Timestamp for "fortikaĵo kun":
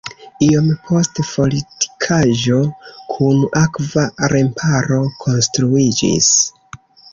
1.31-3.45